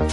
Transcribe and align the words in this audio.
Em, 0.00 0.06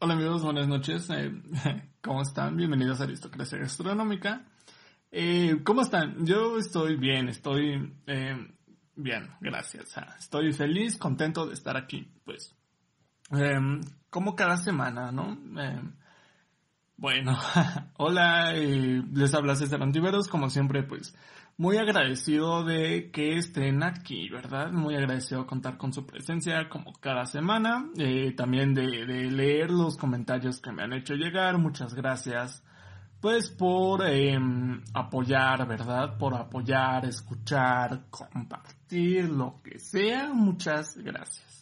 hola 0.00 0.14
amigos, 0.14 0.42
buenas 0.42 0.66
noches. 0.66 1.08
Eh, 1.10 1.30
¿Cómo 2.02 2.22
están? 2.22 2.56
Bienvenidos 2.56 3.00
a 3.00 3.04
Aristocracia 3.04 3.58
Gastronómica. 3.58 4.44
Eh, 5.12 5.60
¿Cómo 5.62 5.82
están? 5.82 6.26
Yo 6.26 6.58
estoy 6.58 6.96
bien, 6.96 7.28
estoy 7.28 7.94
eh, 8.08 8.36
bien, 8.96 9.30
gracias. 9.40 9.94
Estoy 10.18 10.52
feliz, 10.52 10.96
contento 10.96 11.46
de 11.46 11.54
estar 11.54 11.76
aquí, 11.76 12.12
pues, 12.24 12.56
em, 13.30 13.80
como 14.10 14.34
cada 14.34 14.56
semana, 14.56 15.12
¿no? 15.12 15.32
Em, 15.60 15.92
bueno, 16.96 17.32
hola, 17.96 18.54
eh, 18.54 19.02
les 19.12 19.34
habla 19.34 19.56
César 19.56 19.82
Antiveros, 19.82 20.28
como 20.28 20.50
siempre, 20.50 20.82
pues, 20.82 21.14
muy 21.56 21.78
agradecido 21.78 22.64
de 22.64 23.10
que 23.10 23.38
estén 23.38 23.82
aquí, 23.82 24.28
¿verdad? 24.28 24.70
Muy 24.72 24.96
agradecido 24.96 25.40
de 25.40 25.46
contar 25.46 25.78
con 25.78 25.92
su 25.92 26.06
presencia 26.06 26.68
como 26.68 26.92
cada 27.00 27.24
semana, 27.26 27.86
eh, 27.98 28.32
también 28.36 28.74
de, 28.74 28.82
leer 29.30 29.70
los 29.70 29.96
comentarios 29.96 30.60
que 30.60 30.72
me 30.72 30.82
han 30.82 30.92
hecho 30.92 31.14
llegar, 31.14 31.58
muchas 31.58 31.94
gracias, 31.94 32.62
pues, 33.20 33.50
por 33.50 34.06
em, 34.06 34.82
apoyar, 34.92 35.66
¿verdad? 35.66 36.18
Por 36.18 36.34
apoyar, 36.34 37.06
escuchar, 37.06 38.06
compartir, 38.10 39.28
lo 39.30 39.60
que 39.62 39.78
sea, 39.78 40.32
muchas 40.34 40.96
gracias. 40.96 41.59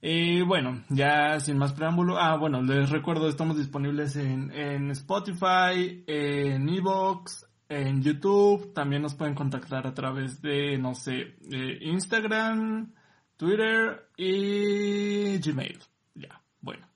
Eh, 0.00 0.42
bueno, 0.46 0.84
ya 0.90 1.40
sin 1.40 1.58
más 1.58 1.72
preámbulo, 1.72 2.18
ah, 2.18 2.36
bueno, 2.36 2.62
les 2.62 2.90
recuerdo, 2.90 3.28
estamos 3.28 3.56
disponibles 3.56 4.14
en, 4.16 4.52
en 4.52 4.90
Spotify, 4.92 6.04
en 6.06 6.68
Evox, 6.68 7.46
en 7.68 8.02
YouTube, 8.02 8.72
también 8.72 9.02
nos 9.02 9.14
pueden 9.14 9.34
contactar 9.34 9.86
a 9.86 9.94
través 9.94 10.40
de, 10.40 10.78
no 10.78 10.94
sé, 10.94 11.36
Instagram, 11.80 12.94
Twitter 13.36 14.08
y 14.16 15.38
Gmail. 15.38 15.78
Ya, 16.14 16.40
bueno, 16.60 16.86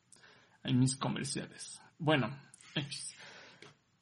hay 0.62 0.74
mis 0.74 0.96
comerciales. 0.96 1.80
Bueno. 1.98 2.30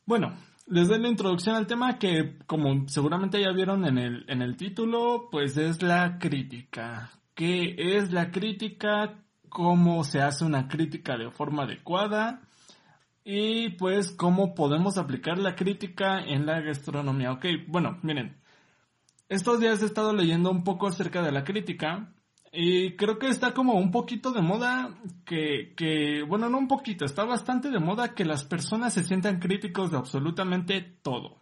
Bueno, 0.06 0.34
les 0.66 0.88
doy 0.88 0.98
la 0.98 1.08
introducción 1.08 1.54
al 1.54 1.68
tema 1.68 1.96
que, 1.96 2.36
como 2.46 2.88
seguramente 2.88 3.40
ya 3.40 3.52
vieron 3.52 3.84
en 3.84 3.96
el, 3.96 4.24
en 4.28 4.42
el 4.42 4.56
título, 4.56 5.28
pues 5.30 5.56
es 5.56 5.82
la 5.82 6.18
crítica. 6.18 7.12
¿Qué 7.41 7.74
es 7.78 8.12
la 8.12 8.30
crítica? 8.30 9.14
¿Cómo 9.48 10.05
se 10.05 10.20
hace 10.20 10.44
una 10.44 10.69
crítica 10.69 11.16
de 11.16 11.30
forma 11.30 11.62
adecuada? 11.62 12.42
Y 13.24 13.70
pues 13.78 14.12
cómo 14.12 14.55
podemos 14.55 14.98
aplicar 14.98 15.38
la 15.38 15.55
crítica 15.55 16.20
en 16.20 16.44
la 16.44 16.61
gastronomía. 16.61 17.33
Ok, 17.33 17.46
bueno, 17.67 17.98
miren, 18.02 18.36
estos 19.30 19.58
días 19.58 19.80
he 19.80 19.86
estado 19.86 20.12
leyendo 20.12 20.51
un 20.51 20.64
poco 20.64 20.86
acerca 20.86 21.23
de 21.23 21.33
la 21.33 21.42
crítica 21.42 22.12
y 22.52 22.95
creo 22.96 23.18
que 23.18 23.28
está 23.28 23.55
como 23.55 23.72
un 23.72 23.90
poquito 23.90 24.33
de 24.33 24.42
moda 24.42 24.95
que, 25.24 25.72
que, 25.78 26.22
bueno, 26.22 26.51
no 26.51 26.58
un 26.58 26.68
poquito, 26.68 27.07
está 27.07 27.24
bastante 27.24 27.70
de 27.70 27.78
moda 27.78 28.14
que 28.14 28.27
las 28.27 28.45
personas 28.45 28.92
se 28.92 29.02
sientan 29.02 29.39
críticos 29.39 29.90
de 29.90 29.96
absolutamente 29.96 30.83
todo. 31.01 31.40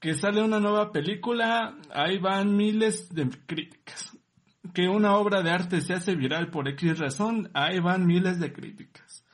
Que 0.00 0.14
sale 0.14 0.42
una 0.42 0.58
nueva 0.58 0.90
película, 0.90 1.78
ahí 1.94 2.18
van 2.18 2.56
miles 2.56 3.08
de 3.14 3.30
críticas. 3.46 4.16
Que 4.72 4.88
una 4.88 5.16
obra 5.16 5.42
de 5.42 5.50
arte 5.50 5.80
se 5.80 5.94
hace 5.94 6.14
viral 6.14 6.50
por 6.50 6.68
X 6.68 6.98
razón, 6.98 7.50
ahí 7.54 7.80
van 7.80 8.06
miles 8.06 8.40
de 8.40 8.52
críticas 8.52 9.26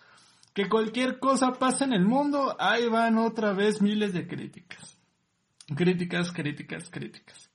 que 0.55 0.69
cualquier 0.69 1.19
cosa 1.19 1.53
pasa 1.53 1.85
en 1.85 1.93
el 1.93 2.05
mundo, 2.05 2.57
ahí 2.59 2.89
van 2.89 3.19
otra 3.19 3.53
vez 3.53 3.81
miles 3.81 4.13
de 4.13 4.27
críticas. 4.27 4.99
Críticas, 5.75 6.33
críticas, 6.33 6.91
críticas. 6.91 7.51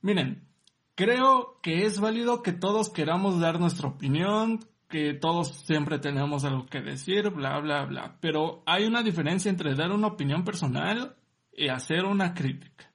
Miren, 0.00 0.48
creo 0.94 1.60
que 1.62 1.84
es 1.84 2.00
válido 2.00 2.42
que 2.42 2.52
todos 2.52 2.90
queramos 2.90 3.38
dar 3.38 3.60
nuestra 3.60 3.88
opinión, 3.88 4.60
que 4.88 5.14
todos 5.14 5.62
siempre 5.64 5.98
tenemos 5.98 6.44
algo 6.44 6.66
que 6.66 6.80
decir, 6.80 7.30
bla, 7.30 7.60
bla, 7.60 7.84
bla. 7.84 8.18
Pero 8.20 8.62
hay 8.66 8.84
una 8.86 9.02
diferencia 9.02 9.48
entre 9.48 9.74
dar 9.74 9.92
una 9.92 10.08
opinión 10.08 10.42
personal 10.44 11.16
y 11.52 11.68
hacer 11.68 12.04
una 12.04 12.34
crítica. 12.34 12.91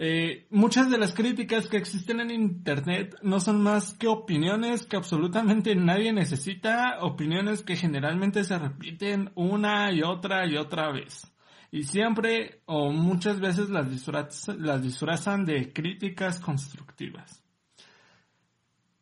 Eh, 0.00 0.46
muchas 0.50 0.92
de 0.92 0.96
las 0.96 1.12
críticas 1.12 1.66
que 1.66 1.76
existen 1.76 2.20
en 2.20 2.30
Internet 2.30 3.16
no 3.22 3.40
son 3.40 3.60
más 3.60 3.94
que 3.94 4.06
opiniones 4.06 4.86
que 4.86 4.96
absolutamente 4.96 5.74
nadie 5.74 6.12
necesita, 6.12 7.00
opiniones 7.00 7.64
que 7.64 7.74
generalmente 7.74 8.44
se 8.44 8.56
repiten 8.60 9.32
una 9.34 9.92
y 9.92 10.02
otra 10.02 10.46
y 10.46 10.56
otra 10.56 10.92
vez. 10.92 11.26
Y 11.72 11.82
siempre 11.82 12.62
o 12.66 12.92
muchas 12.92 13.40
veces 13.40 13.70
las, 13.70 13.90
disfrazan, 13.90 14.62
las 14.64 14.84
disfrazan 14.84 15.44
de 15.44 15.72
críticas 15.72 16.38
constructivas. 16.38 17.42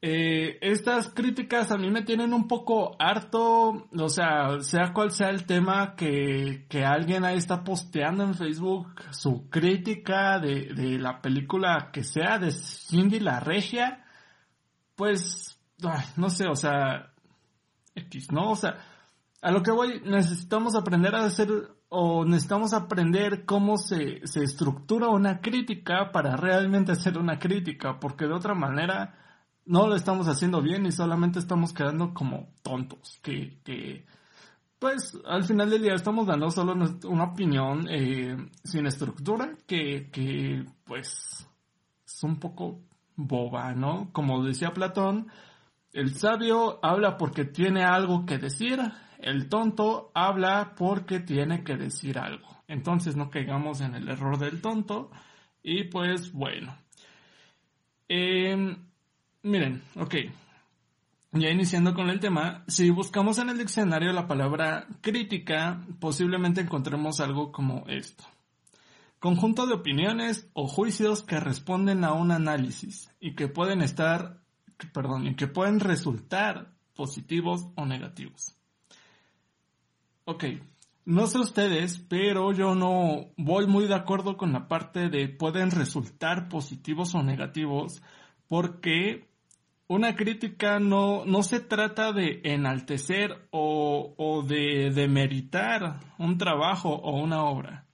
Eh, 0.03 0.59
estas 0.61 1.09
críticas 1.09 1.73
a 1.73 1.79
mí 1.79 1.91
me 1.91 2.03
tienen 2.03 2.35
un 2.35 2.47
poco 2.47 2.97
harto, 2.99 3.89
o 3.91 4.09
sea, 4.09 4.61
sea 4.61 4.93
cual 4.93 5.11
sea 5.11 5.31
el 5.31 5.47
tema 5.47 5.97
que, 5.97 6.67
que 6.69 6.85
alguien 6.85 7.25
ahí 7.25 7.39
está 7.39 7.65
posteando 7.65 8.23
en 8.23 8.35
Facebook, 8.35 8.89
su 9.11 9.49
crítica 9.49 10.39
de, 10.39 10.75
de 10.75 10.99
la 10.99 11.21
película 11.23 11.91
que 11.93 12.05
sea 12.05 12.39
de 12.39 12.53
Cindy 12.53 13.21
la 13.21 13.41
Regia, 13.41 14.05
pues, 14.97 15.59
ay, 15.83 16.05
no 16.17 16.31
sé, 16.31 16.47
o 16.49 16.57
sea, 16.57 17.13
X, 17.95 18.31
¿no? 18.33 18.51
O 18.51 18.57
sea, 18.57 18.79
a 19.43 19.51
lo 19.51 19.63
que 19.63 19.71
voy, 19.71 20.01
necesitamos 20.05 20.75
aprender 20.75 21.15
a 21.15 21.25
hacer, 21.25 21.49
o 21.89 22.25
necesitamos 22.25 22.73
aprender 22.75 23.45
cómo 23.45 23.77
se, 23.77 24.27
se 24.27 24.43
estructura 24.43 25.09
una 25.09 25.41
crítica 25.41 26.11
para 26.13 26.37
realmente 26.37 26.93
hacer 26.93 27.19
una 27.19 27.39
crítica, 27.39 27.99
porque 28.01 28.27
de 28.27 28.35
otra 28.35 28.55
manera, 28.55 29.15
no 29.67 29.89
lo 29.89 29.97
estamos 29.97 30.29
haciendo 30.29 30.63
bien 30.63 30.87
y 30.87 30.93
solamente 30.93 31.39
estamos 31.39 31.73
quedando 31.73 32.15
como 32.15 32.49
tontos, 32.63 33.19
que, 33.23 33.59
que 33.65 34.07
pues 34.79 35.19
al 35.27 35.45
final 35.45 35.71
del 35.71 35.83
día 35.83 35.95
estamos 35.95 36.27
dando 36.27 36.51
solo 36.51 36.75
una 37.05 37.25
opinión 37.25 37.87
eh, 37.91 38.37
sin 38.63 38.87
estructura 38.87 39.57
que, 39.67 40.11
que 40.11 40.65
pues 40.85 41.49
es 42.07 42.23
un 42.23 42.39
poco 42.39 42.81
boba, 43.17 43.75
¿no? 43.75 44.11
Como 44.13 44.45
decía 44.45 44.73
Platón, 44.73 45.29
el 45.93 46.15
sabio 46.15 46.79
habla 46.83 47.17
porque 47.17 47.45
tiene 47.45 47.85
algo 47.85 48.27
que 48.27 48.39
decir, 48.39 48.79
el 49.19 49.49
tonto 49.49 50.13
habla 50.15 50.75
porque 50.77 51.21
tiene 51.21 51.65
que 51.65 51.77
decir 51.77 52.19
algo. 52.19 52.47
Entonces 52.69 53.17
no 53.17 53.31
caigamos 53.31 53.81
en 53.81 53.95
el 53.95 54.09
error 54.09 54.39
del 54.39 54.61
tonto 54.61 55.11
y 55.63 55.85
pues 55.85 56.33
bueno. 56.33 56.77
Eh, 58.09 58.77
Miren, 59.47 59.81
ok. 59.95 60.15
Ya 61.31 61.51
iniciando 61.51 61.95
con 61.95 62.11
el 62.11 62.19
tema, 62.19 62.65
si 62.67 62.91
buscamos 62.91 63.39
en 63.39 63.49
el 63.49 63.59
diccionario 63.59 64.13
la 64.13 64.27
palabra 64.27 64.89
crítica, 65.01 65.87
posiblemente 66.01 66.63
encontremos 66.63 67.21
algo 67.21 67.53
como 67.53 67.85
esto. 67.87 68.25
Conjunto 69.21 69.69
de 69.69 69.75
opiniones 69.75 70.51
o 70.53 70.67
juicios 70.67 71.23
que 71.23 71.39
responden 71.39 72.03
a 72.03 72.13
un 72.13 72.33
análisis 72.33 73.09
y 73.21 73.37
que 73.37 73.47
pueden 73.47 73.83
estar, 73.83 74.41
perdón, 74.93 75.29
y 75.29 75.37
que 75.37 75.47
pueden 75.47 75.79
resultar 75.79 76.73
positivos 76.97 77.69
o 77.77 77.87
negativos. 77.87 78.57
Ok, 80.25 80.45
no 81.05 81.29
sé 81.29 81.39
ustedes, 81.39 82.01
pero 82.09 82.53
yo 82.53 82.75
no 82.75 83.29
voy 83.37 83.69
muy 83.69 83.87
de 83.87 83.95
acuerdo 83.95 84.37
con 84.37 84.53
la 84.53 84.67
parte 84.67 85.09
de 85.09 85.29
pueden 85.29 85.71
resultar 85.71 86.49
positivos 86.49 87.15
o 87.15 87.23
negativos 87.23 88.03
porque 88.49 89.36
una 89.89 90.17
crítica 90.17 90.79
no, 90.81 91.25
no 91.25 91.43
se 91.43 91.61
trata 91.61 92.13
de 92.13 92.41
enaltecer 92.45 93.49
o, 93.51 94.15
o 94.17 94.43
de 94.43 94.91
demeritar 94.91 96.01
un 96.19 96.39
trabajo 96.39 96.91
o 96.91 97.21
una 97.21 97.45
obra. 97.45 97.87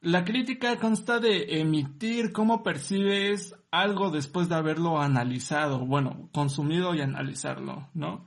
La 0.00 0.24
crítica 0.24 0.76
consta 0.76 1.18
de 1.18 1.60
emitir 1.60 2.32
cómo 2.32 2.62
percibes 2.62 3.54
algo 3.70 4.10
después 4.10 4.48
de 4.48 4.56
haberlo 4.56 5.00
analizado, 5.00 5.86
bueno, 5.86 6.28
consumido 6.32 6.94
y 6.94 7.00
analizarlo, 7.00 7.88
¿no? 7.94 8.26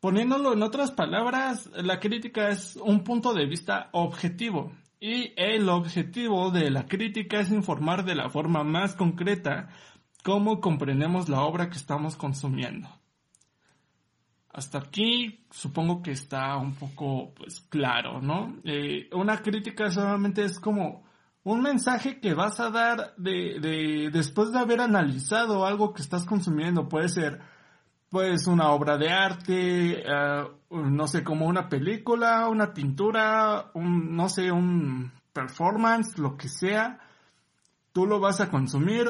Poniéndolo 0.00 0.54
en 0.54 0.62
otras 0.62 0.92
palabras, 0.92 1.68
la 1.74 2.00
crítica 2.00 2.48
es 2.48 2.76
un 2.76 3.04
punto 3.04 3.34
de 3.34 3.44
vista 3.44 3.90
objetivo 3.92 4.72
y 4.98 5.34
el 5.36 5.68
objetivo 5.68 6.50
de 6.50 6.70
la 6.70 6.86
crítica 6.86 7.40
es 7.40 7.50
informar 7.50 8.04
de 8.04 8.14
la 8.14 8.30
forma 8.30 8.64
más 8.64 8.94
concreta 8.94 9.68
cómo 10.22 10.60
comprendemos 10.60 11.28
la 11.28 11.42
obra 11.42 11.70
que 11.70 11.76
estamos 11.76 12.16
consumiendo. 12.16 12.88
Hasta 14.52 14.78
aquí 14.78 15.46
supongo 15.50 16.02
que 16.02 16.10
está 16.10 16.56
un 16.56 16.74
poco 16.74 17.32
pues 17.34 17.60
claro, 17.68 18.20
¿no? 18.20 18.56
Eh, 18.64 19.08
una 19.12 19.42
crítica 19.42 19.90
solamente 19.90 20.44
es 20.44 20.58
como 20.58 21.04
un 21.42 21.62
mensaje 21.62 22.20
que 22.20 22.34
vas 22.34 22.60
a 22.60 22.70
dar 22.70 23.14
de, 23.16 23.58
de, 23.60 24.10
después 24.12 24.52
de 24.52 24.58
haber 24.58 24.80
analizado 24.80 25.64
algo 25.64 25.92
que 25.94 26.02
estás 26.02 26.24
consumiendo. 26.24 26.88
Puede 26.88 27.08
ser, 27.08 27.40
pues, 28.08 28.46
una 28.46 28.70
obra 28.70 28.98
de 28.98 29.10
arte, 29.10 30.02
eh, 30.02 30.44
no 30.70 31.06
sé, 31.06 31.24
como 31.24 31.46
una 31.46 31.68
película, 31.68 32.48
una 32.48 32.74
pintura, 32.74 33.70
un, 33.74 34.14
no 34.16 34.28
sé, 34.28 34.52
un 34.52 35.12
performance, 35.32 36.18
lo 36.18 36.36
que 36.36 36.48
sea. 36.48 36.98
Tú 37.92 38.06
lo 38.06 38.20
vas 38.20 38.40
a 38.40 38.50
consumir, 38.50 39.08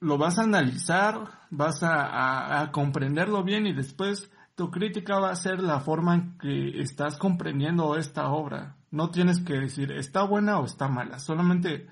lo 0.00 0.18
vas 0.18 0.38
a 0.38 0.42
analizar, 0.42 1.28
vas 1.50 1.80
a, 1.82 2.70
comprenderlo 2.72 3.42
bien 3.44 3.66
y 3.66 3.72
después 3.72 4.30
tu 4.54 4.70
crítica 4.70 5.18
va 5.18 5.30
a 5.30 5.36
ser 5.36 5.60
la 5.60 5.80
forma 5.80 6.14
en 6.14 6.38
que 6.38 6.80
estás 6.80 7.16
comprendiendo 7.16 7.96
esta 7.96 8.30
obra. 8.30 8.76
No 8.90 9.10
tienes 9.10 9.40
que 9.40 9.54
decir 9.54 9.92
está 9.92 10.22
buena 10.22 10.58
o 10.58 10.64
está 10.64 10.88
mala, 10.88 11.18
solamente 11.18 11.88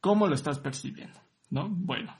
cómo 0.00 0.26
lo 0.26 0.34
estás 0.34 0.58
percibiendo, 0.58 1.20
¿no? 1.50 1.68
Bueno. 1.70 2.14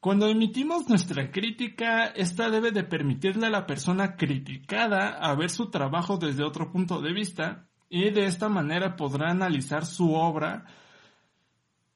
Cuando 0.00 0.28
emitimos 0.28 0.88
nuestra 0.88 1.30
crítica, 1.30 2.06
esta 2.06 2.48
debe 2.48 2.70
de 2.70 2.84
permitirle 2.84 3.48
a 3.48 3.50
la 3.50 3.66
persona 3.66 4.16
criticada 4.16 5.10
a 5.10 5.34
ver 5.34 5.50
su 5.50 5.68
trabajo 5.68 6.16
desde 6.16 6.42
otro 6.42 6.72
punto 6.72 7.02
de 7.02 7.12
vista 7.12 7.68
y 7.90 8.08
de 8.10 8.24
esta 8.24 8.48
manera 8.48 8.96
podrá 8.96 9.30
analizar 9.30 9.84
su 9.84 10.14
obra 10.14 10.64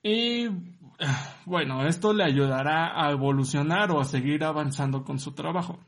y 0.03 0.49
bueno, 1.47 1.87
esto 1.87 2.13
le 2.13 2.25
ayudará 2.25 3.05
a 3.05 3.11
evolucionar 3.11 3.91
o 3.91 4.01
a 4.01 4.05
seguir 4.05 4.45
avanzando 4.45 5.05
con 5.05 5.19
su 5.19 5.33
trabajo. 5.33 5.79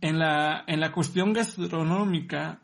En 0.00 0.18
la, 0.18 0.64
en 0.66 0.80
la 0.80 0.92
cuestión 0.92 1.32
gastronómica, 1.32 2.60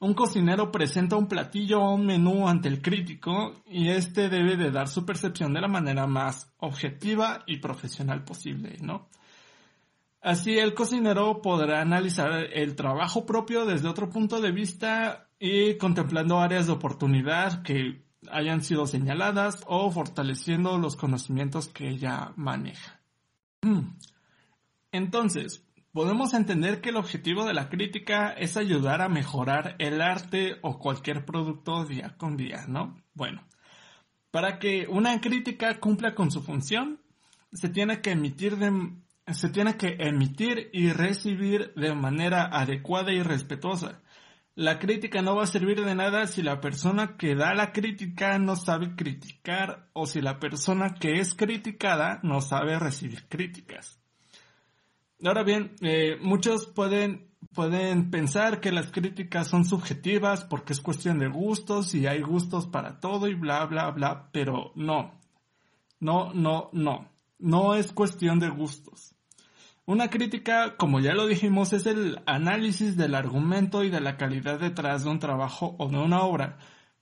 un 0.00 0.14
cocinero 0.14 0.70
presenta 0.72 1.16
un 1.16 1.26
platillo 1.26 1.80
o 1.80 1.94
un 1.94 2.06
menú 2.06 2.48
ante 2.48 2.68
el 2.68 2.82
crítico 2.82 3.62
y 3.66 3.88
este 3.88 4.28
debe 4.28 4.56
de 4.56 4.70
dar 4.70 4.88
su 4.88 5.04
percepción 5.04 5.52
de 5.52 5.60
la 5.60 5.68
manera 5.68 6.06
más 6.06 6.52
objetiva 6.58 7.44
y 7.46 7.58
profesional 7.58 8.24
posible, 8.24 8.76
¿no? 8.80 9.08
Así 10.22 10.58
el 10.58 10.74
cocinero 10.74 11.40
podrá 11.40 11.80
analizar 11.80 12.30
el 12.52 12.76
trabajo 12.76 13.24
propio 13.24 13.64
desde 13.64 13.88
otro 13.88 14.10
punto 14.10 14.40
de 14.40 14.52
vista 14.52 15.28
y 15.38 15.76
contemplando 15.76 16.40
áreas 16.40 16.66
de 16.66 16.72
oportunidad 16.72 17.62
que 17.62 18.02
hayan 18.30 18.62
sido 18.62 18.86
señaladas 18.86 19.62
o 19.66 19.90
fortaleciendo 19.90 20.78
los 20.78 20.96
conocimientos 20.96 21.68
que 21.68 21.88
ella 21.88 22.32
maneja. 22.36 23.00
Entonces, 24.92 25.64
podemos 25.92 26.34
entender 26.34 26.80
que 26.80 26.90
el 26.90 26.96
objetivo 26.96 27.44
de 27.44 27.54
la 27.54 27.68
crítica 27.68 28.30
es 28.30 28.56
ayudar 28.56 29.02
a 29.02 29.08
mejorar 29.08 29.76
el 29.78 30.00
arte 30.00 30.56
o 30.62 30.78
cualquier 30.78 31.24
producto 31.24 31.84
día 31.84 32.16
con 32.16 32.36
día, 32.36 32.66
¿no? 32.66 32.96
Bueno, 33.14 33.42
para 34.30 34.58
que 34.58 34.86
una 34.88 35.20
crítica 35.20 35.80
cumpla 35.80 36.14
con 36.14 36.30
su 36.30 36.42
función, 36.42 37.00
se 37.52 37.68
tiene 37.68 38.00
que 38.00 38.12
emitir 38.12 38.56
se 39.26 39.48
tiene 39.48 39.76
que 39.76 39.96
emitir 40.00 40.70
y 40.72 40.90
recibir 40.90 41.72
de 41.74 41.94
manera 41.94 42.46
adecuada 42.46 43.12
y 43.12 43.22
respetuosa. 43.22 44.00
La 44.60 44.78
crítica 44.78 45.22
no 45.22 45.36
va 45.36 45.44
a 45.44 45.46
servir 45.46 45.82
de 45.82 45.94
nada 45.94 46.26
si 46.26 46.42
la 46.42 46.60
persona 46.60 47.16
que 47.16 47.34
da 47.34 47.54
la 47.54 47.72
crítica 47.72 48.38
no 48.38 48.56
sabe 48.56 48.94
criticar 48.94 49.88
o 49.94 50.04
si 50.04 50.20
la 50.20 50.38
persona 50.38 50.96
que 51.00 51.18
es 51.18 51.34
criticada 51.34 52.20
no 52.22 52.42
sabe 52.42 52.78
recibir 52.78 53.26
críticas. 53.26 53.98
Ahora 55.24 55.44
bien, 55.44 55.76
eh, 55.80 56.18
muchos 56.20 56.66
pueden, 56.66 57.30
pueden 57.54 58.10
pensar 58.10 58.60
que 58.60 58.70
las 58.70 58.92
críticas 58.92 59.48
son 59.48 59.64
subjetivas 59.64 60.44
porque 60.44 60.74
es 60.74 60.80
cuestión 60.82 61.20
de 61.20 61.28
gustos 61.28 61.94
y 61.94 62.06
hay 62.06 62.20
gustos 62.20 62.66
para 62.66 63.00
todo 63.00 63.28
y 63.28 63.34
bla, 63.36 63.64
bla, 63.64 63.90
bla, 63.92 64.28
pero 64.30 64.72
no. 64.74 65.18
No, 66.00 66.34
no, 66.34 66.68
no. 66.74 67.08
No 67.38 67.76
es 67.76 67.94
cuestión 67.94 68.38
de 68.38 68.50
gustos. 68.50 69.14
Una 69.86 70.08
crítica, 70.08 70.76
como 70.76 71.00
ya 71.00 71.14
lo 71.14 71.26
dijimos, 71.26 71.72
es 71.72 71.86
el 71.86 72.20
análisis 72.26 72.96
del 72.96 73.14
argumento 73.14 73.82
y 73.82 73.90
de 73.90 74.00
la 74.00 74.16
calidad 74.16 74.60
detrás 74.60 75.04
de 75.04 75.10
un 75.10 75.18
trabajo 75.18 75.74
o 75.78 75.88
de 75.88 75.98
una 75.98 76.22
obra. 76.22 76.58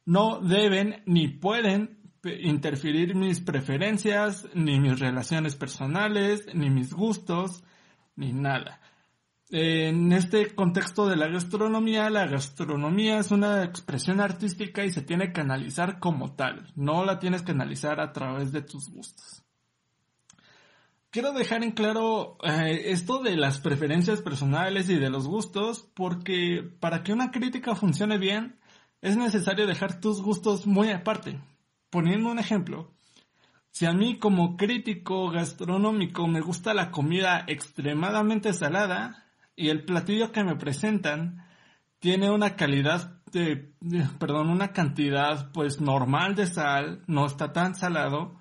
No 0.07 0.41
deben 0.41 1.03
ni 1.05 1.29
pueden 1.29 1.99
interferir 2.25 3.15
mis 3.15 3.41
preferencias, 3.41 4.49
ni 4.55 4.81
mis 4.81 4.99
relaciones 4.99 5.55
personales, 5.55 6.47
ni 6.55 6.71
mis 6.71 6.93
gustos, 6.93 7.63
ni 8.17 8.33
nada. 8.33 8.81
En 9.51 10.13
este 10.13 10.55
contexto 10.55 11.09
de 11.09 11.17
la 11.17 11.29
gastronomía, 11.29 12.11
la 12.11 12.27
gastronomía 12.27 13.19
es 13.19 13.31
una 13.31 13.65
expresión 13.65 14.21
artística 14.21 14.85
y 14.85 14.91
se 14.91 15.01
tiene 15.01 15.33
que 15.33 15.41
analizar 15.41 15.99
como 16.01 16.35
tal, 16.35 16.71
no 16.75 17.05
la 17.05 17.19
tienes 17.19 17.43
que 17.43 17.53
analizar 17.53 17.99
a 18.01 18.13
través 18.13 18.53
de 18.53 18.61
tus 18.61 18.91
gustos. 18.91 19.43
Quiero 21.11 21.33
dejar 21.33 21.65
en 21.65 21.73
claro 21.73 22.37
eh, 22.43 22.83
esto 22.87 23.23
de 23.23 23.35
las 23.37 23.61
preferencias 23.61 24.21
personales 24.21 24.91
y 24.91 24.97
de 24.97 25.09
los 25.09 25.27
gustos, 25.27 25.89
porque 25.95 26.63
para 26.81 27.03
que 27.03 27.15
una 27.15 27.31
crítica 27.31 27.75
funcione 27.75 28.19
bien, 28.19 28.59
es 29.01 29.17
necesario 29.17 29.67
dejar 29.67 30.01
tus 30.01 30.21
gustos 30.21 30.67
muy 30.67 30.91
aparte. 30.91 31.41
Poniendo 31.89 32.31
un 32.31 32.39
ejemplo, 32.39 32.93
si 33.71 33.87
a 33.87 33.93
mí 33.93 34.19
como 34.19 34.59
crítico 34.59 35.31
gastronómico 35.31 36.27
me 36.27 36.43
gusta 36.43 36.75
la 36.75 36.91
comida 36.91 37.43
extremadamente 37.47 38.53
salada 38.53 39.25
y 39.57 39.71
el 39.71 39.87
platillo 39.87 40.31
que 40.31 40.45
me 40.45 40.57
presentan 40.57 41.47
tiene 42.01 42.31
una 42.31 42.55
calidad 42.55 43.23
de, 43.33 43.73
perdón, 44.19 44.51
una 44.51 44.73
cantidad 44.73 45.53
pues 45.53 45.81
normal 45.81 46.35
de 46.35 46.47
sal, 46.47 47.03
no 47.07 47.25
está 47.25 47.53
tan 47.55 47.75
salado, 47.75 48.39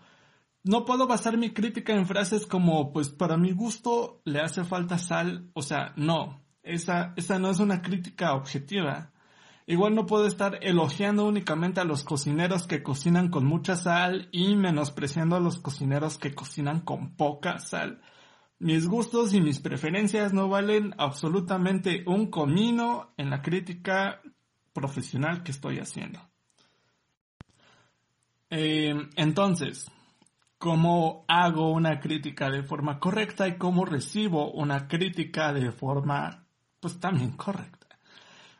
no 0.67 0.85
puedo 0.85 1.07
basar 1.07 1.37
mi 1.37 1.51
crítica 1.51 1.93
en 1.93 2.05
frases 2.05 2.45
como 2.45 2.91
pues 2.91 3.09
para 3.09 3.37
mi 3.37 3.51
gusto 3.51 4.21
le 4.25 4.39
hace 4.39 4.63
falta 4.63 4.97
sal, 4.97 5.49
o 5.53 5.61
sea, 5.61 5.93
no, 5.95 6.41
esa, 6.63 7.13
esa 7.15 7.39
no 7.39 7.49
es 7.49 7.59
una 7.59 7.81
crítica 7.81 8.33
objetiva. 8.33 9.11
Igual 9.69 9.95
no 9.95 10.05
puedo 10.05 10.25
estar 10.25 10.59
elogiando 10.61 11.25
únicamente 11.25 11.81
a 11.81 11.83
los 11.83 12.05
cocineros 12.05 12.67
que 12.67 12.83
cocinan 12.83 13.29
con 13.29 13.45
mucha 13.45 13.75
sal 13.75 14.29
y 14.31 14.55
menospreciando 14.55 15.35
a 15.35 15.41
los 15.41 15.59
cocineros 15.59 16.17
que 16.17 16.33
cocinan 16.33 16.79
con 16.79 17.15
poca 17.17 17.59
sal. 17.59 18.01
Mis 18.59 18.87
gustos 18.87 19.33
y 19.33 19.41
mis 19.41 19.59
preferencias 19.59 20.33
no 20.33 20.47
valen 20.47 20.95
absolutamente 20.97 22.03
un 22.07 22.31
comino 22.31 23.13
en 23.17 23.29
la 23.29 23.41
crítica 23.41 24.21
profesional 24.71 25.43
que 25.43 25.51
estoy 25.51 25.79
haciendo. 25.79 26.21
Eh, 28.49 28.95
entonces, 29.17 29.91
¿cómo 30.57 31.25
hago 31.27 31.71
una 31.71 31.99
crítica 31.99 32.49
de 32.49 32.63
forma 32.63 32.99
correcta 32.99 33.47
y 33.47 33.57
cómo 33.57 33.85
recibo 33.85 34.51
una 34.51 34.87
crítica 34.87 35.53
de 35.53 35.71
forma, 35.71 36.47
pues 36.79 36.99
también 36.99 37.31
correcta? 37.31 37.87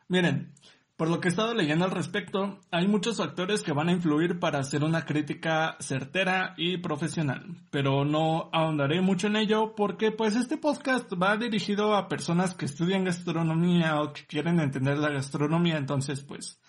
Miren, 0.07 0.53
por 0.97 1.09
lo 1.09 1.19
que 1.19 1.27
he 1.27 1.29
estado 1.29 1.53
leyendo 1.53 1.85
al 1.85 1.91
respecto, 1.91 2.59
hay 2.71 2.87
muchos 2.87 3.17
factores 3.17 3.61
que 3.61 3.71
van 3.71 3.89
a 3.89 3.91
influir 3.91 4.39
para 4.39 4.57
hacer 4.57 4.83
una 4.83 5.05
crítica 5.05 5.77
certera 5.79 6.55
y 6.57 6.77
profesional, 6.77 7.45
pero 7.69 8.03
no 8.03 8.49
ahondaré 8.51 9.01
mucho 9.01 9.27
en 9.27 9.35
ello 9.35 9.75
porque 9.75 10.11
pues 10.11 10.35
este 10.35 10.57
podcast 10.57 11.13
va 11.13 11.37
dirigido 11.37 11.95
a 11.95 12.07
personas 12.07 12.55
que 12.55 12.65
estudian 12.65 13.03
gastronomía 13.03 14.01
o 14.01 14.11
que 14.11 14.25
quieren 14.25 14.59
entender 14.59 14.97
la 14.97 15.09
gastronomía, 15.09 15.77
entonces 15.77 16.21
pues 16.21 16.59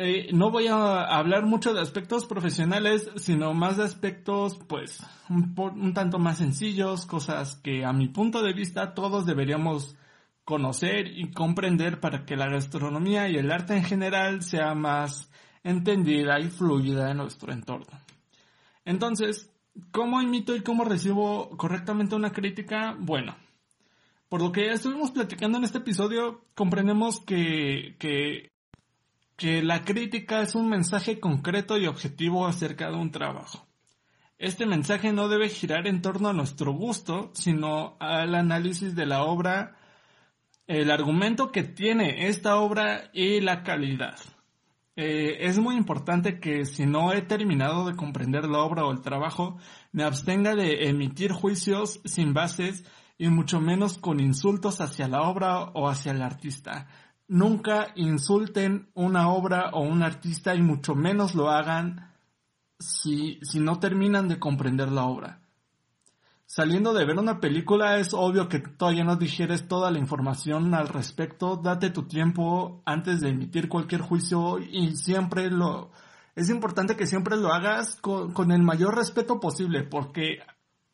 eh, 0.00 0.28
no 0.32 0.52
voy 0.52 0.68
a 0.68 1.02
hablar 1.02 1.44
mucho 1.44 1.74
de 1.74 1.80
aspectos 1.80 2.24
profesionales, 2.24 3.10
sino 3.16 3.52
más 3.52 3.78
de 3.78 3.82
aspectos 3.82 4.56
pues 4.68 5.04
un, 5.28 5.52
un 5.58 5.92
tanto 5.92 6.20
más 6.20 6.38
sencillos, 6.38 7.04
cosas 7.04 7.56
que 7.56 7.84
a 7.84 7.92
mi 7.92 8.06
punto 8.06 8.40
de 8.40 8.52
vista 8.52 8.94
todos 8.94 9.26
deberíamos 9.26 9.96
conocer 10.44 11.08
y 11.08 11.32
comprender 11.32 11.98
para 11.98 12.24
que 12.24 12.36
la 12.36 12.48
gastronomía 12.48 13.28
y 13.28 13.38
el 13.38 13.50
arte 13.50 13.76
en 13.76 13.82
general 13.82 14.42
sea 14.42 14.76
más 14.76 15.32
entendida 15.64 16.38
y 16.38 16.48
fluida 16.48 17.10
en 17.10 17.16
nuestro 17.16 17.52
entorno. 17.52 18.00
Entonces, 18.84 19.50
¿cómo 19.90 20.22
imito 20.22 20.54
y 20.54 20.62
cómo 20.62 20.84
recibo 20.84 21.50
correctamente 21.56 22.14
una 22.14 22.30
crítica? 22.30 22.96
Bueno, 23.00 23.34
por 24.28 24.42
lo 24.42 24.52
que 24.52 24.66
ya 24.66 24.74
estuvimos 24.74 25.10
platicando 25.10 25.58
en 25.58 25.64
este 25.64 25.78
episodio, 25.78 26.44
comprendemos 26.54 27.18
que, 27.18 27.96
que, 27.98 28.52
que 29.38 29.62
la 29.62 29.84
crítica 29.84 30.42
es 30.42 30.56
un 30.56 30.68
mensaje 30.68 31.20
concreto 31.20 31.78
y 31.78 31.86
objetivo 31.86 32.48
acerca 32.48 32.90
de 32.90 32.96
un 32.96 33.12
trabajo. 33.12 33.68
Este 34.36 34.66
mensaje 34.66 35.12
no 35.12 35.28
debe 35.28 35.48
girar 35.48 35.86
en 35.86 36.02
torno 36.02 36.28
a 36.28 36.32
nuestro 36.32 36.72
gusto, 36.72 37.30
sino 37.34 37.96
al 38.00 38.34
análisis 38.34 38.96
de 38.96 39.06
la 39.06 39.22
obra, 39.22 39.76
el 40.66 40.90
argumento 40.90 41.52
que 41.52 41.62
tiene 41.62 42.26
esta 42.26 42.56
obra 42.56 43.10
y 43.12 43.40
la 43.40 43.62
calidad. 43.62 44.18
Eh, 44.96 45.46
es 45.46 45.56
muy 45.60 45.76
importante 45.76 46.40
que 46.40 46.64
si 46.66 46.84
no 46.84 47.12
he 47.12 47.22
terminado 47.22 47.86
de 47.86 47.94
comprender 47.94 48.44
la 48.48 48.58
obra 48.58 48.84
o 48.84 48.90
el 48.90 49.02
trabajo, 49.02 49.56
me 49.92 50.02
abstenga 50.02 50.56
de 50.56 50.88
emitir 50.88 51.30
juicios 51.30 52.00
sin 52.04 52.34
bases 52.34 52.84
y 53.16 53.28
mucho 53.28 53.60
menos 53.60 53.98
con 53.98 54.18
insultos 54.18 54.80
hacia 54.80 55.06
la 55.06 55.22
obra 55.22 55.60
o 55.74 55.88
hacia 55.88 56.10
el 56.10 56.22
artista. 56.22 56.88
Nunca 57.28 57.92
insulten 57.94 58.90
una 58.94 59.28
obra 59.28 59.70
o 59.72 59.82
un 59.82 60.02
artista 60.02 60.54
y 60.54 60.62
mucho 60.62 60.94
menos 60.94 61.34
lo 61.34 61.50
hagan 61.50 62.12
si, 62.78 63.38
si 63.42 63.60
no 63.60 63.78
terminan 63.78 64.28
de 64.28 64.38
comprender 64.38 64.90
la 64.90 65.04
obra 65.04 65.42
saliendo 66.48 66.94
de 66.94 67.04
ver 67.04 67.18
una 67.18 67.40
película 67.40 67.98
es 67.98 68.14
obvio 68.14 68.48
que 68.48 68.58
todavía 68.58 69.04
no 69.04 69.16
digieres 69.16 69.68
toda 69.68 69.90
la 69.90 69.98
información 69.98 70.74
al 70.74 70.88
respecto. 70.88 71.56
Date 71.56 71.90
tu 71.90 72.04
tiempo 72.04 72.82
antes 72.86 73.20
de 73.20 73.28
emitir 73.28 73.68
cualquier 73.68 74.00
juicio 74.00 74.58
y 74.58 74.96
siempre 74.96 75.50
lo... 75.50 75.92
Es 76.34 76.48
importante 76.48 76.96
que 76.96 77.06
siempre 77.06 77.36
lo 77.36 77.52
hagas 77.52 77.96
con, 77.96 78.32
con 78.32 78.50
el 78.50 78.62
mayor 78.62 78.96
respeto 78.96 79.40
posible 79.40 79.82
porque 79.82 80.38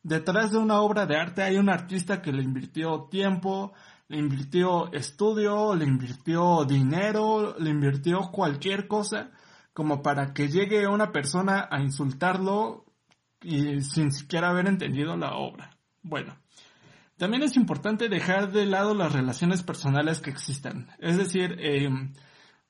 detrás 0.03 0.51
de 0.51 0.59
una 0.59 0.81
obra 0.81 1.07
de 1.07 1.17
arte 1.17 1.43
hay 1.43 1.57
un 1.57 1.69
artista 1.69 2.21
que 2.21 2.33
le 2.33 2.43
invirtió 2.43 3.05
tiempo, 3.05 3.73
le 4.09 4.19
invirtió 4.19 4.93
estudio, 4.93 5.75
le 5.75 5.85
invirtió 5.85 6.65
dinero, 6.65 7.57
le 7.59 7.71
invirtió 7.71 8.31
cualquier 8.31 8.87
cosa 8.87 9.31
como 9.73 10.03
para 10.03 10.33
que 10.33 10.49
llegue 10.49 10.87
una 10.87 11.11
persona 11.11 11.69
a 11.71 11.81
insultarlo 11.81 12.85
y 13.43 13.81
sin 13.83 14.13
siquiera 14.13 14.51
haber 14.51 14.67
entendido 14.67 15.17
la 15.17 15.35
obra. 15.35 15.77
Bueno, 16.03 16.37
también 17.17 17.43
es 17.43 17.57
importante 17.57 18.09
dejar 18.09 18.53
de 18.53 18.67
lado 18.67 18.95
las 18.95 19.13
relaciones 19.13 19.63
personales 19.63 20.21
que 20.21 20.31
existan. 20.31 20.89
Es 20.99 21.17
decir, 21.17 21.57
eh, 21.59 21.91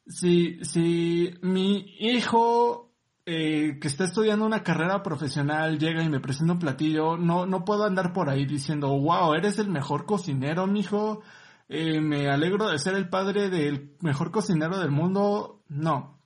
si, 0.06 0.58
si 0.64 1.34
mi 1.42 1.94
hijo 1.98 2.83
eh, 3.26 3.78
que 3.80 3.88
está 3.88 4.04
estudiando 4.04 4.44
una 4.44 4.62
carrera 4.62 5.02
profesional 5.02 5.78
llega 5.78 6.02
y 6.02 6.08
me 6.08 6.20
presenta 6.20 6.52
un 6.54 6.58
platillo, 6.58 7.16
no, 7.16 7.46
no 7.46 7.64
puedo 7.64 7.84
andar 7.84 8.12
por 8.12 8.28
ahí 8.28 8.44
diciendo, 8.44 8.88
wow, 8.88 9.34
eres 9.34 9.58
el 9.58 9.68
mejor 9.68 10.06
cocinero, 10.06 10.66
mijo, 10.66 11.22
eh, 11.68 12.00
me 12.00 12.28
alegro 12.28 12.68
de 12.68 12.78
ser 12.78 12.94
el 12.94 13.08
padre 13.08 13.48
del 13.50 13.96
mejor 14.00 14.30
cocinero 14.30 14.78
del 14.78 14.90
mundo. 14.90 15.62
No. 15.68 16.20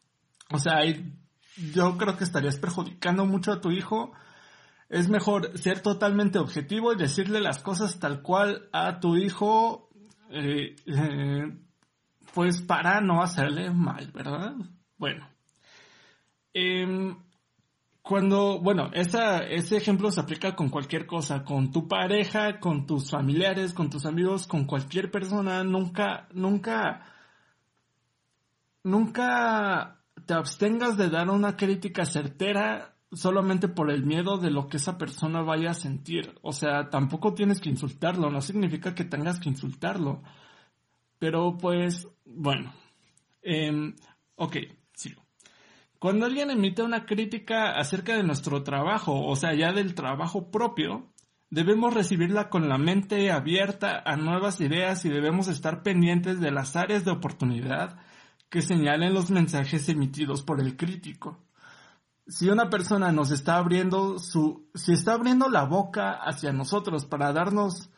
O 0.50 0.59
sea, 0.59 0.81
yo 1.73 1.97
creo 1.97 2.17
que 2.17 2.25
estarías 2.25 2.59
perjudicando 2.59 3.25
mucho 3.26 3.52
a 3.52 3.61
tu 3.61 3.71
hijo 3.71 4.12
es 4.88 5.09
mejor 5.09 5.57
ser 5.59 5.81
totalmente 5.81 6.38
objetivo 6.38 6.93
y 6.93 6.97
decirle 6.97 7.40
las 7.40 7.59
cosas 7.59 7.99
tal 7.99 8.23
cual 8.23 8.69
a 8.73 9.00
tu 9.00 9.17
hijo, 9.17 9.90
eh, 10.31 10.76
eh, 10.87 11.59
pues 12.35 12.62
para 12.62 13.00
no 13.00 13.23
hacerle 13.23 13.71
mal, 13.71 14.11
¿verdad? 14.12 14.55
Bueno. 14.97 15.28
Em, 16.61 17.17
cuando, 18.03 18.59
bueno, 18.59 18.91
ese 18.93 19.77
ejemplo 19.77 20.11
se 20.11 20.21
aplica 20.21 20.57
con 20.57 20.71
cualquier 20.71 21.07
cosa, 21.07 21.45
con 21.45 21.71
tu 21.71 21.87
pareja, 21.87 22.59
con 22.59 22.85
tus 22.85 23.11
familiares, 23.11 23.73
con 23.73 23.91
tus 23.91 24.07
amigos, 24.07 24.49
con 24.49 24.65
cualquier 24.65 25.09
persona, 25.11 25.62
nunca, 25.62 26.27
nunca, 26.33 27.05
nunca 28.83 30.00
te 30.27 30.35
abstengas 30.35 30.97
de 30.97 31.11
dar 31.11 31.31
una 31.31 31.57
crítica 31.57 32.05
certera 32.05 32.97
solamente 33.12 33.69
por 33.69 33.91
el 33.91 34.05
miedo 34.05 34.38
de 34.38 34.50
lo 34.50 34.67
que 34.67 34.79
esa 34.79 34.99
persona 34.99 35.43
vaya 35.43 35.71
a 35.71 35.75
sentir. 35.75 36.35
O 36.43 36.53
sea, 36.53 36.91
tampoco 36.91 37.35
tienes 37.35 37.61
que 37.61 37.71
insultarlo, 37.71 38.31
no 38.31 38.41
significa 38.41 38.97
que 38.97 39.05
tengas 39.05 39.38
que 39.38 39.49
insultarlo. 39.50 40.23
Pero 41.21 41.57
pues, 41.57 42.09
bueno. 42.25 42.73
Eh, 43.43 43.95
ok. 44.35 44.57
Cuando 45.99 46.26
alguien 46.26 46.50
emite 46.50 46.83
una 46.83 47.07
crítica 47.07 47.73
acerca 47.73 48.17
de 48.17 48.23
nuestro 48.23 48.62
trabajo, 48.62 49.26
o 49.26 49.35
sea, 49.35 49.55
ya 49.55 49.73
del 49.73 49.95
trabajo 49.95 50.50
propio, 50.50 51.12
debemos 51.50 51.93
recibirla 51.93 52.50
con 52.50 52.69
la 52.69 52.78
mente 52.78 53.33
abierta 53.33 54.00
a 54.05 54.17
nuevas 54.17 54.61
ideas 54.61 55.05
y 55.05 55.09
debemos 55.09 55.49
estar 55.49 55.83
pendientes 55.83 56.40
de 56.40 56.52
las 56.52 56.76
áreas 56.76 57.05
de 57.05 57.11
oportunidad 57.11 57.99
que 58.49 58.62
señalen 58.62 59.12
los 59.12 59.31
mensajes 59.31 59.88
emitidos 59.88 60.43
por 60.43 60.61
el 60.61 60.76
crítico. 60.76 61.45
Si 62.28 62.49
una 62.49 62.71
persona 62.71 63.11
nos 63.11 63.31
está 63.33 63.57
abriendo 63.57 64.19
su, 64.21 64.69
si 64.75 64.93
está 64.93 65.14
abriendo 65.14 65.49
la 65.49 65.64
boca 65.64 66.12
hacia 66.12 66.52
nosotros 66.52 67.07
para 67.07 67.33
darnos 67.33 67.90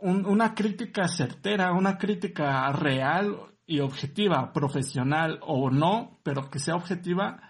una 0.00 0.54
crítica 0.54 1.06
certera, 1.08 1.72
una 1.72 1.98
crítica 1.98 2.70
real 2.72 3.57
y 3.68 3.80
objetiva, 3.80 4.52
profesional 4.54 5.38
o 5.42 5.70
no, 5.70 6.18
pero 6.22 6.48
que 6.50 6.58
sea 6.58 6.74
objetiva, 6.74 7.42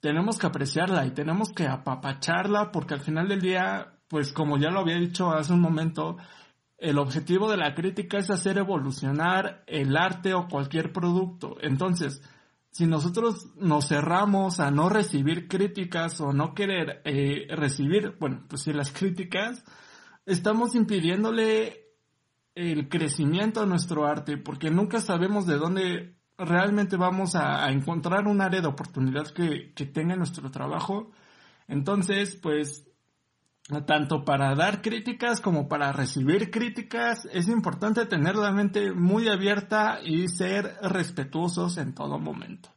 tenemos 0.00 0.38
que 0.38 0.46
apreciarla 0.46 1.04
y 1.04 1.10
tenemos 1.10 1.52
que 1.52 1.66
apapacharla 1.66 2.70
porque 2.70 2.94
al 2.94 3.00
final 3.00 3.26
del 3.28 3.40
día, 3.40 3.98
pues 4.06 4.32
como 4.32 4.56
ya 4.56 4.70
lo 4.70 4.80
había 4.80 4.98
dicho 4.98 5.32
hace 5.32 5.52
un 5.52 5.60
momento, 5.60 6.16
el 6.78 6.96
objetivo 6.98 7.50
de 7.50 7.56
la 7.56 7.74
crítica 7.74 8.18
es 8.18 8.30
hacer 8.30 8.56
evolucionar 8.56 9.64
el 9.66 9.96
arte 9.96 10.32
o 10.32 10.46
cualquier 10.46 10.92
producto. 10.92 11.56
Entonces, 11.60 12.22
si 12.70 12.86
nosotros 12.86 13.48
nos 13.56 13.88
cerramos 13.88 14.60
a 14.60 14.70
no 14.70 14.88
recibir 14.88 15.48
críticas 15.48 16.20
o 16.20 16.32
no 16.32 16.54
querer 16.54 17.02
eh, 17.04 17.48
recibir, 17.50 18.14
bueno, 18.20 18.44
pues 18.48 18.62
si 18.62 18.72
las 18.72 18.92
críticas, 18.92 19.64
estamos 20.24 20.76
impidiéndole 20.76 21.85
el 22.56 22.88
crecimiento 22.88 23.60
a 23.60 23.66
nuestro 23.66 24.06
arte 24.06 24.38
porque 24.38 24.70
nunca 24.70 25.00
sabemos 25.00 25.46
de 25.46 25.58
dónde 25.58 26.16
realmente 26.38 26.96
vamos 26.96 27.36
a, 27.36 27.70
encontrar 27.70 28.26
un 28.26 28.40
área 28.40 28.62
de 28.62 28.66
oportunidad 28.66 29.28
que, 29.28 29.72
que 29.74 29.86
tenga 29.86 30.16
nuestro 30.16 30.50
trabajo. 30.50 31.12
Entonces, 31.68 32.34
pues 32.36 32.88
tanto 33.84 34.24
para 34.24 34.54
dar 34.54 34.80
críticas 34.80 35.40
como 35.40 35.68
para 35.68 35.92
recibir 35.92 36.50
críticas, 36.50 37.28
es 37.32 37.48
importante 37.48 38.06
tener 38.06 38.36
la 38.36 38.52
mente 38.52 38.92
muy 38.92 39.28
abierta 39.28 40.00
y 40.02 40.28
ser 40.28 40.76
respetuosos 40.82 41.76
en 41.76 41.94
todo 41.94 42.18
momento. 42.18 42.70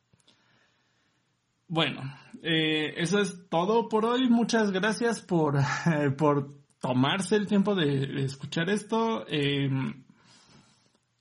Bueno, 1.68 2.02
eh, 2.42 2.96
eso 2.98 3.20
es 3.20 3.48
todo 3.50 3.88
por 3.88 4.06
hoy. 4.06 4.28
Muchas 4.30 4.72
gracias 4.72 5.22
por, 5.22 5.60
por 6.18 6.59
tomarse 6.80 7.36
el 7.36 7.48
tiempo 7.48 7.76
de, 7.76 8.24
escuchar 8.24 8.70
esto. 8.70 9.26
Em, 9.28 10.04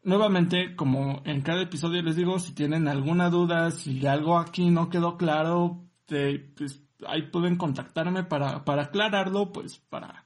nuevamente, 0.02 0.74
como 0.76 1.22
en 1.24 1.42
cada 1.42 1.62
episodio 1.62 2.02
les 2.02 2.16
digo, 2.16 2.38
si 2.38 2.54
tienen 2.54 2.88
alguna 2.88 3.30
duda, 3.30 3.70
si 3.70 4.06
algo 4.06 4.38
aquí 4.38 4.70
no 4.70 4.88
quedó 4.88 5.16
claro, 5.16 5.84
pues, 6.06 6.82
ahí 7.06 7.22
pueden 7.30 7.56
contactarme 7.56 8.24
para, 8.24 8.64
para 8.64 8.84
aclararlo, 8.84 9.52
pues 9.52 9.78
para, 9.78 10.24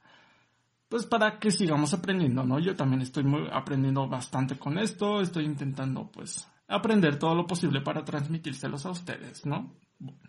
pues 0.89 1.07
para 1.07 1.39
que 1.39 1.51
sigamos 1.51 1.95
aprendiendo, 1.95 2.45
¿no? 2.45 2.59
Yo 2.59 2.77
también 2.77 3.03
estoy 3.03 3.25
muy, 3.25 3.49
aprendiendo 3.51 4.09
bastante 4.09 4.59
con 4.59 4.79
esto, 4.79 5.21
estoy 5.21 5.45
intentando 5.45 6.11
pues 6.11 6.49
aprender 6.69 7.19
todo 7.19 7.35
lo 7.35 7.47
posible 7.47 7.81
para 7.81 8.05
transmitírselos 8.05 8.87
a 8.87 8.91
ustedes, 8.91 9.45
¿no? 9.45 9.75
Bueno. 9.99 10.21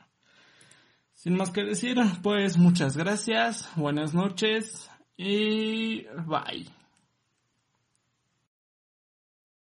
Sin 1.13 1.38
más 1.38 1.51
que 1.51 1.63
decir, 1.63 1.98
pues 2.22 2.57
muchas 2.57 2.98
gracias, 2.98 3.69
buenas 3.77 4.13
noches 4.13 4.89
y 5.24 6.06
bye. 6.27 6.82